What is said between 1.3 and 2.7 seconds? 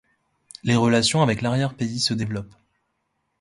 l'arrière-pays se développent.